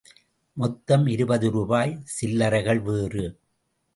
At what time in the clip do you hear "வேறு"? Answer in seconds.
2.81-3.25